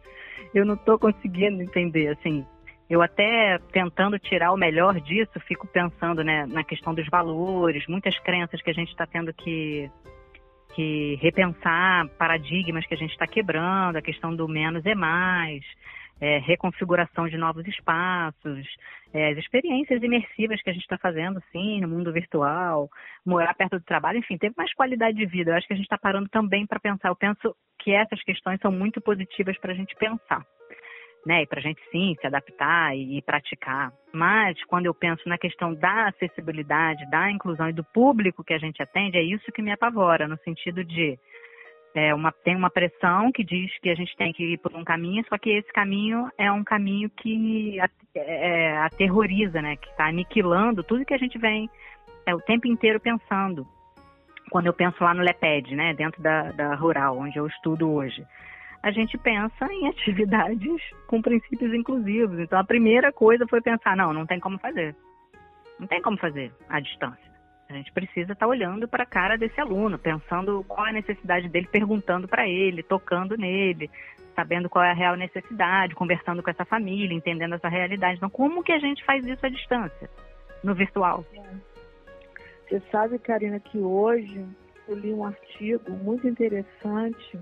[0.53, 2.45] Eu não estou conseguindo entender, assim,
[2.89, 8.17] eu até tentando tirar o melhor disso, fico pensando né, na questão dos valores, muitas
[8.19, 9.89] crenças que a gente está tendo que,
[10.76, 15.64] que repensar, paradigmas que a gente está quebrando, a questão do menos é mais,
[16.20, 18.68] é, reconfiguração de novos espaços,
[19.14, 22.90] é, as experiências imersivas que a gente está fazendo, sim, no mundo virtual,
[23.26, 25.52] morar perto do trabalho, enfim, ter mais qualidade de vida.
[25.52, 27.10] Eu acho que a gente está parando também para pensar.
[27.10, 30.46] Eu penso que essas questões são muito positivas para a gente pensar
[31.26, 31.44] né?
[31.44, 33.92] E para a gente sim se adaptar e, e praticar.
[34.14, 38.58] Mas quando eu penso na questão da acessibilidade, da inclusão e do público que a
[38.58, 41.18] gente atende, é isso que me apavora, no sentido de
[41.96, 44.84] é uma, tem uma pressão que diz que a gente tem que ir por um
[44.84, 49.76] caminho, só que esse caminho é um caminho que é, é, aterroriza, né?
[49.76, 51.70] Que está aniquilando tudo que a gente vem
[52.26, 53.68] é, o tempo inteiro pensando.
[54.50, 55.94] Quando eu penso lá no LEPED, né?
[55.94, 58.26] Dentro da, da Rural, onde eu estudo hoje
[58.84, 62.38] a gente pensa em atividades com princípios inclusivos.
[62.38, 64.93] Então, a primeira coisa foi pensar: não, não tem como fazer.
[65.80, 67.34] Não tem como fazer à distância.
[67.69, 70.93] A gente precisa estar tá olhando para a cara desse aluno, pensando qual é a
[70.93, 73.89] necessidade dele, perguntando para ele, tocando nele,
[74.36, 78.17] sabendo qual é a real necessidade, conversando com essa família, entendendo essa realidade.
[78.17, 80.10] Então, como que a gente faz isso à distância,
[80.63, 81.26] no virtual?
[82.67, 84.46] Você sabe, Karina, que hoje
[84.88, 87.39] eu li um artigo muito interessante,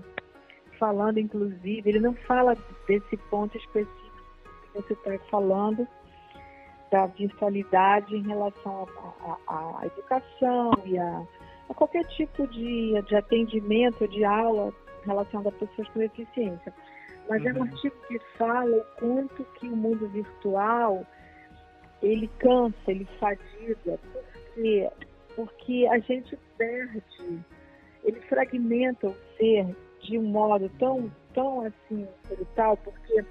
[0.82, 2.56] falando, inclusive, ele não fala
[2.88, 4.10] desse ponto específico
[4.72, 5.86] que você está falando,
[6.90, 8.88] da virtualidade em relação
[9.46, 11.22] à educação e a,
[11.70, 14.74] a, qualquer tipo de, de atendimento, de aula
[15.06, 16.74] relacionada a pessoas com deficiência.
[17.30, 17.48] Mas uhum.
[17.48, 17.62] é um uhum.
[17.62, 21.06] artigo que fala o quanto que o mundo virtual
[22.02, 24.90] ele cansa, ele fadiga, porque,
[25.36, 27.40] porque a gente perde,
[28.02, 33.24] ele fragmenta o ser de um modo tão, tão assim, brutal, porque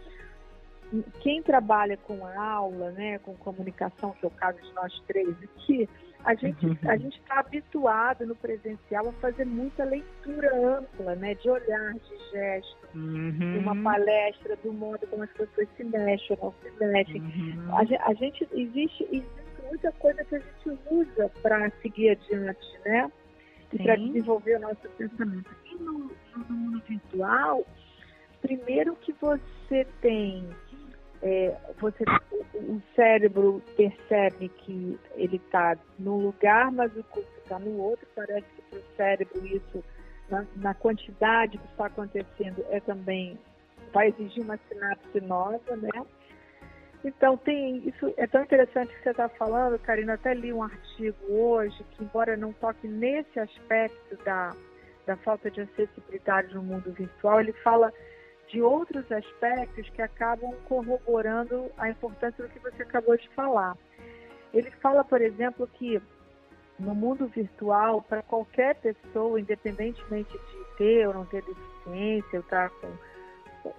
[1.21, 5.88] quem trabalha com aula, né, com comunicação, que é o caso de nós três aqui,
[6.23, 6.77] a gente uhum.
[6.88, 12.31] a gente está habituado no presencial a fazer muita leitura ampla, né, de olhar, de
[12.31, 13.31] gesto, uhum.
[13.31, 17.21] de uma palestra, do modo como as pessoas se mexem ou não se mexem.
[17.21, 17.75] Uhum.
[17.75, 23.12] A, a, gente existe, existe muita coisa que a gente usa para seguir adiante, né,
[23.73, 25.61] e para desenvolver o nosso pensamento.
[25.82, 26.12] No,
[26.48, 27.65] no mundo virtual,
[28.41, 30.48] primeiro que você tem
[31.22, 32.04] é, você,
[32.56, 38.08] o cérebro percebe que ele está num lugar, mas o corpo está no outro.
[38.15, 39.84] Parece que para o cérebro isso,
[40.30, 43.38] na, na, quantidade que está acontecendo, é também
[43.94, 46.06] vai exigir uma sinapse nova, né?
[47.04, 50.13] Então tem isso é tão interessante que você está falando, Karina.
[50.13, 54.56] Até li um artigo hoje que, embora não toque nesse aspecto da
[55.06, 57.92] da falta de acessibilidade no mundo virtual, ele fala
[58.48, 63.78] de outros aspectos que acabam corroborando a importância do que você acabou de falar.
[64.54, 66.02] Ele fala, por exemplo, que
[66.78, 72.70] no mundo virtual, para qualquer pessoa, independentemente de ter ou não ter deficiência, ou estar
[72.70, 72.88] com.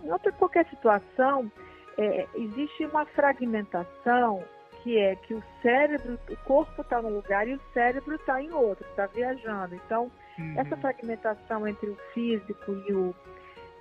[0.04, 1.50] Em outra, qualquer situação,
[1.98, 4.42] é, existe uma fragmentação
[4.82, 8.50] que é que o cérebro, o corpo está num lugar e o cérebro está em
[8.52, 9.74] outro, está viajando.
[9.74, 10.54] Então, uhum.
[10.58, 13.14] essa fragmentação entre o físico e o,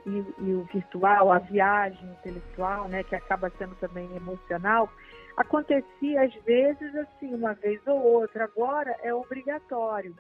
[0.06, 4.90] e, e, o virtual, a viagem intelectual, né, que acaba sendo também emocional,
[5.38, 8.46] acontecia às vezes assim, uma vez ou outra.
[8.46, 10.16] Agora é obrigatório.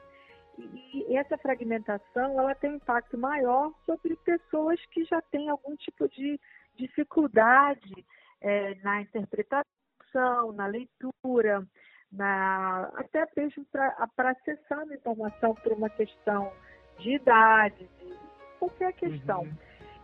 [0.57, 5.75] E, e essa fragmentação ela tem um impacto maior sobre pessoas que já têm algum
[5.75, 6.39] tipo de
[6.75, 8.05] dificuldade
[8.41, 11.65] é, na interpretação, na leitura,
[12.11, 16.51] na, até mesmo para acessar a informação por uma questão
[16.99, 18.13] de idade, de
[18.59, 19.41] qualquer questão.
[19.41, 19.53] Uhum.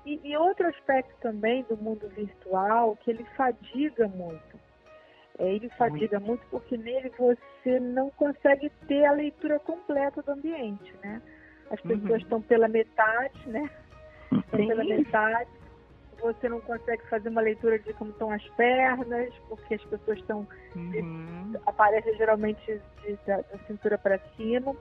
[0.05, 4.57] E, e, outro aspecto também do mundo virtual, que ele fadiga muito.
[5.37, 6.29] É, ele fadiga muito.
[6.29, 11.21] muito porque nele você não consegue ter a leitura completa do ambiente, né?
[11.69, 12.17] As pessoas uhum.
[12.17, 13.69] estão pela metade, né?
[14.31, 15.49] Estão pela metade.
[16.21, 20.47] Você não consegue fazer uma leitura de como estão as pernas, porque as pessoas estão.
[20.75, 21.53] Uhum.
[21.65, 24.75] aparecem geralmente de, da, da cintura para cima.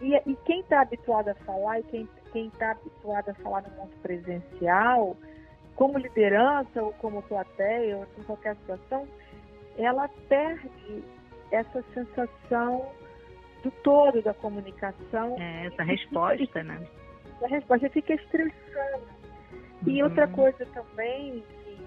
[0.00, 3.70] E, e quem está habituado a falar e quem quem está habituado a falar no
[3.76, 5.16] mundo presencial,
[5.76, 9.08] como liderança ou como plateia ou em qualquer situação,
[9.78, 11.04] ela perde
[11.52, 12.90] essa sensação
[13.62, 15.36] do todo da comunicação.
[15.40, 16.84] É, essa resposta, fica, né?
[17.36, 19.13] Essa resposta fica estressando.
[19.86, 21.42] E outra coisa também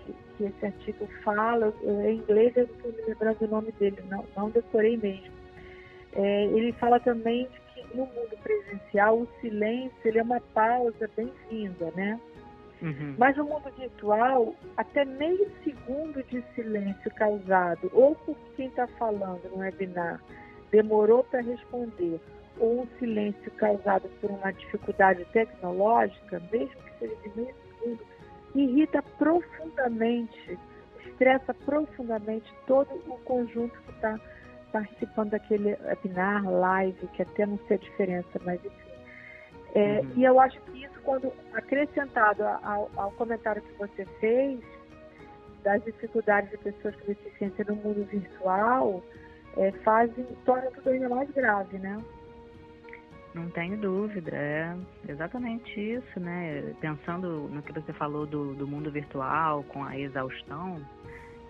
[0.06, 3.98] que, que, esse artigo fala, em inglês eu não estou me lembrando o nome dele,
[4.10, 5.36] não, não decorei mesmo.
[6.14, 7.48] É, ele fala também
[7.94, 12.20] no mundo presencial, o silêncio ele é uma pausa bem-vinda, né?
[12.82, 13.16] Uhum.
[13.18, 19.50] Mas no mundo virtual, até meio segundo de silêncio causado, ou por quem está falando
[19.50, 20.22] no webinar,
[20.72, 22.20] demorou para responder,
[22.60, 28.00] ou um silêncio causado por uma dificuldade tecnológica, mesmo que seja de meio segundo,
[28.56, 30.58] irrita profundamente,
[31.06, 34.20] estressa profundamente todo o conjunto que está
[34.72, 38.88] participando daquele webinar, live, que até não sei a diferença, mas enfim.
[39.76, 40.12] É, uhum.
[40.16, 44.60] E eu acho que isso, quando acrescentado ao, ao, comentário que você fez,
[45.64, 49.04] das dificuldades de pessoas com deficiência no mundo virtual,
[49.58, 52.02] é, fazem, torna tudo ainda mais grave, né?
[53.34, 54.76] Não tenho dúvida, é
[55.08, 56.74] exatamente isso, né?
[56.82, 60.82] Pensando no que você falou do, do mundo virtual, com a exaustão,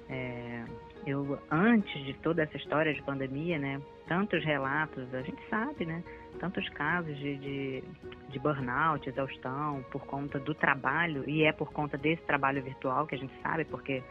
[0.09, 0.63] é,
[1.05, 6.03] eu antes de toda essa história de pandemia, né, tantos relatos, a gente sabe, né,
[6.39, 7.83] tantos casos de, de,
[8.29, 13.15] de burnout, exaustão por conta do trabalho e é por conta desse trabalho virtual que
[13.15, 14.03] a gente sabe, porque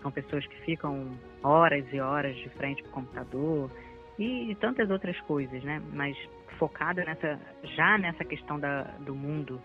[0.00, 3.70] são pessoas que ficam horas e horas de frente para o computador
[4.18, 5.82] e tantas outras coisas, né?
[5.92, 6.16] Mas
[6.58, 7.38] focada nessa
[7.74, 9.60] já nessa questão da, do mundo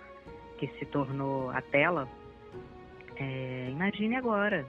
[0.57, 2.07] que se tornou a tela,
[3.15, 4.65] é, imagine agora,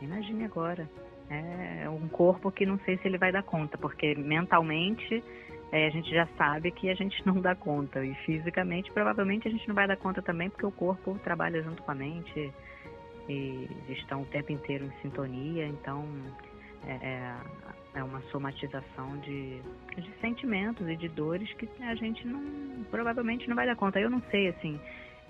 [0.00, 0.88] imagine agora.
[1.28, 5.24] É um corpo que não sei se ele vai dar conta, porque mentalmente
[5.72, 8.04] é, a gente já sabe que a gente não dá conta.
[8.04, 11.82] E fisicamente, provavelmente, a gente não vai dar conta também, porque o corpo trabalha junto
[11.82, 12.52] com a mente
[13.28, 15.66] e estão o tempo inteiro em sintonia.
[15.66, 16.06] Então,
[16.86, 17.34] é,
[17.96, 19.60] é, uma somatização de,
[19.96, 23.98] de sentimentos e de dores que a gente não, provavelmente não vai dar conta.
[23.98, 24.78] Eu não sei, assim,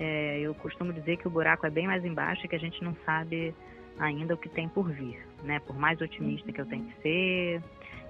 [0.00, 2.82] é, eu costumo dizer que o buraco é bem mais embaixo e que a gente
[2.82, 3.54] não sabe
[3.98, 5.60] ainda o que tem por vir, né?
[5.60, 7.62] Por mais otimista que eu tenha que ser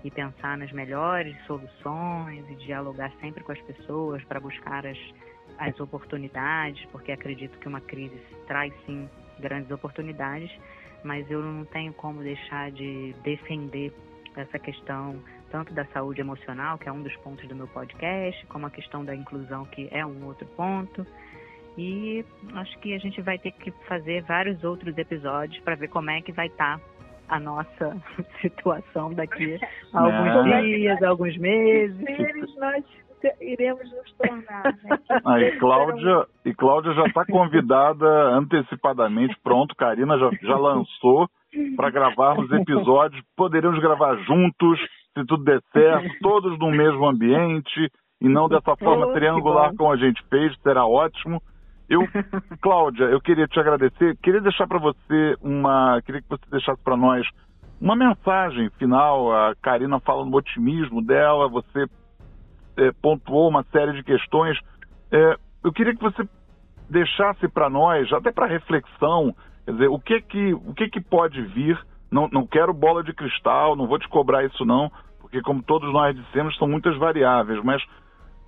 [0.03, 4.99] e pensar nas melhores soluções e dialogar sempre com as pessoas para buscar as,
[5.59, 10.51] as oportunidades, porque acredito que uma crise traz sim grandes oportunidades,
[11.05, 13.93] mas eu não tenho como deixar de defender
[14.37, 15.17] essa questão
[15.51, 19.05] tanto da saúde emocional, que é um dos pontos do meu podcast, como a questão
[19.05, 21.07] da inclusão, que é um outro ponto.
[21.79, 22.25] E
[22.55, 26.21] acho que a gente vai ter que fazer vários outros episódios para ver como é
[26.23, 26.85] que vai estar tá
[27.29, 27.97] a nossa
[28.41, 29.59] situação daqui
[29.93, 30.61] a alguns é.
[30.63, 31.97] dias, a alguns meses.
[31.97, 32.85] Seres nós
[33.41, 34.65] iremos nos tornar.
[34.65, 34.99] Né?
[35.25, 41.29] Ah, e, Cláudia, e Cláudia já está convidada antecipadamente, pronto, Karina já, já lançou
[41.77, 43.23] para gravarmos episódios.
[43.37, 44.79] Poderíamos gravar juntos,
[45.15, 47.91] se tudo der certo, todos no mesmo ambiente,
[48.21, 51.43] e não dessa forma oh, triangular como a gente fez, será ótimo.
[51.89, 52.01] Eu,
[52.61, 56.97] Cláudia, eu queria te agradecer, queria deixar para você uma, queria que você deixasse para
[56.97, 57.27] nós
[57.81, 59.33] uma mensagem final.
[59.33, 61.87] A Karina fala no otimismo dela, você
[62.77, 64.59] é, pontuou uma série de questões.
[65.13, 66.27] É, eu queria que você
[66.89, 69.35] deixasse para nós, até para reflexão,
[69.67, 71.79] quer dizer, o que que, o que, que pode vir.
[72.09, 75.93] Não, não quero bola de cristal, não vou te cobrar isso não, porque como todos
[75.93, 77.85] nós dissemos, são muitas variáveis, mas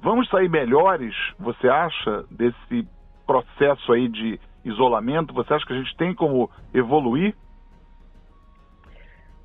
[0.01, 2.89] vamos sair melhores, você acha, desse
[3.27, 5.35] processo aí de isolamento?
[5.35, 7.35] Você acha que a gente tem como evoluir?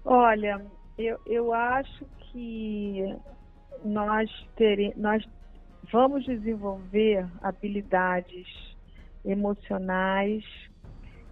[0.05, 0.63] Olha,
[0.97, 3.15] eu, eu acho que
[3.83, 5.23] nós, tere, nós
[5.91, 8.47] vamos desenvolver habilidades
[9.25, 10.43] emocionais,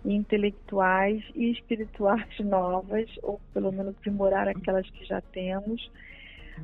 [0.03, 5.89] intelectuais e espirituais novas, ou pelo menos aprimorar aquelas que já temos.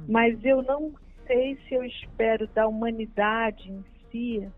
[0.08, 0.94] Mas eu não
[1.26, 4.50] sei se eu espero da humanidade em si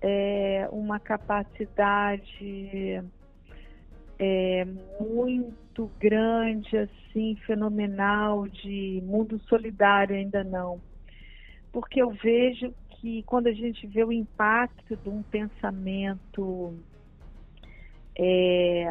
[0.00, 3.02] é, uma capacidade
[4.18, 4.66] é,
[5.00, 10.80] muito grande, assim, fenomenal de mundo solidário ainda não.
[11.72, 16.74] Porque eu vejo que quando a gente vê o impacto de um pensamento
[18.18, 18.86] é,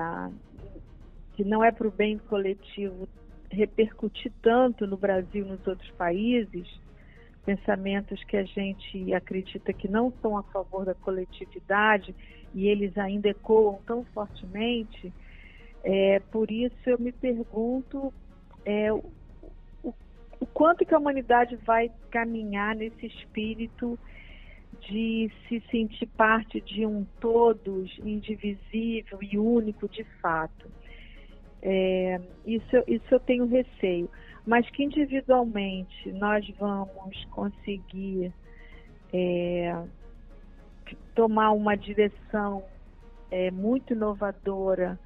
[1.33, 3.07] que não é para o bem coletivo
[3.49, 6.67] repercutir tanto no Brasil e nos outros países,
[7.45, 12.15] pensamentos que a gente acredita que não são a favor da coletividade
[12.53, 15.13] e eles ainda ecoam tão fortemente,
[15.83, 18.13] é, por isso eu me pergunto
[18.65, 19.03] é, o,
[20.39, 23.97] o quanto que a humanidade vai caminhar nesse espírito
[24.89, 30.69] de se sentir parte de um todos indivisível e único de fato.
[31.61, 34.09] É, isso, isso eu tenho receio
[34.47, 38.33] mas que individualmente nós vamos conseguir
[39.11, 39.77] é,
[41.13, 42.63] tomar uma direção
[43.29, 44.97] é, muito inovadora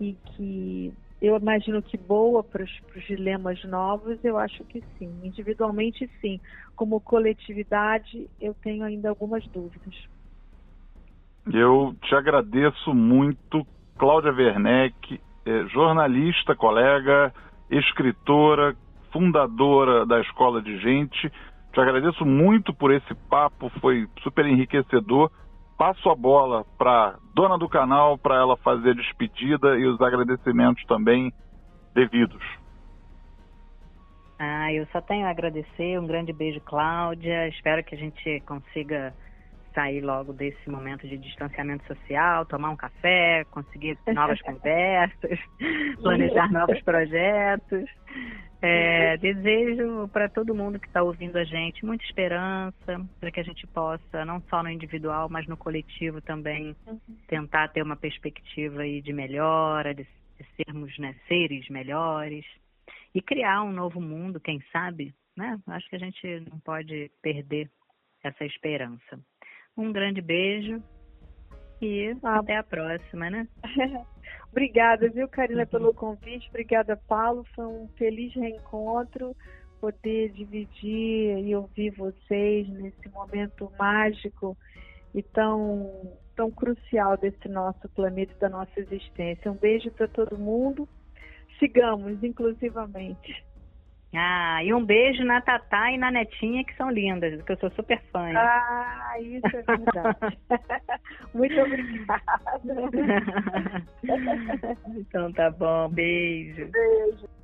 [0.00, 5.20] e que eu imagino que boa para os dilemas novos, eu acho que sim.
[5.22, 6.40] Individualmente, sim.
[6.74, 9.94] Como coletividade, eu tenho ainda algumas dúvidas.
[11.46, 13.64] Eu te agradeço muito,
[13.96, 17.32] Cláudia Werneck, é, jornalista, colega,
[17.70, 18.74] escritora,
[19.12, 21.30] fundadora da Escola de Gente.
[21.72, 25.30] Te agradeço muito por esse papo, foi super enriquecedor.
[25.82, 30.84] Passo a bola para dona do canal para ela fazer a despedida e os agradecimentos
[30.84, 31.32] também
[31.92, 32.40] devidos.
[34.38, 35.98] Ah, eu só tenho a agradecer.
[35.98, 37.48] Um grande beijo, Cláudia.
[37.48, 39.12] Espero que a gente consiga
[39.74, 45.38] sair logo desse momento de distanciamento social, tomar um café, conseguir novas conversas,
[46.02, 47.88] planejar novos projetos.
[48.64, 53.42] É, desejo para todo mundo que está ouvindo a gente muita esperança para que a
[53.42, 56.76] gente possa, não só no individual, mas no coletivo também,
[57.26, 62.44] tentar ter uma perspectiva aí de melhora, de, de sermos né, seres melhores
[63.12, 65.58] e criar um novo mundo, quem sabe, né?
[65.66, 67.68] Acho que a gente não pode perder
[68.22, 69.20] essa esperança.
[69.76, 70.82] Um grande beijo
[71.80, 72.38] e ah.
[72.38, 73.48] até a próxima, né?
[74.50, 76.48] Obrigada, viu, Karina, pelo convite.
[76.50, 77.44] Obrigada, Paulo.
[77.54, 79.34] Foi um feliz reencontro
[79.80, 84.56] poder dividir e ouvir vocês nesse momento mágico
[85.12, 89.50] e tão, tão crucial desse nosso planeta, da nossa existência.
[89.50, 90.88] Um beijo para todo mundo.
[91.58, 93.44] Sigamos inclusivamente.
[94.14, 97.70] Ah, e um beijo na Tatá e na Netinha, que são lindas, que eu sou
[97.70, 98.30] super fã.
[98.36, 100.38] Ah, isso é verdade.
[101.32, 102.22] Muito obrigada.
[104.94, 106.70] então tá bom, beijo.
[106.70, 107.41] Beijo.